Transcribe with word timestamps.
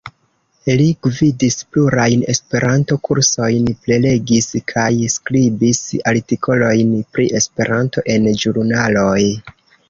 Li 0.77 0.85
gvidis 1.07 1.57
plurajn 1.75 2.23
Esperanto-kursojn, 2.33 3.67
prelegis 3.83 4.47
kaj 4.71 4.87
skribis 5.17 5.83
artikolojn 6.13 6.97
pri 7.19 7.29
Esperanto 7.43 8.07
en 8.17 8.27
ĵurnaloj. 8.47 9.21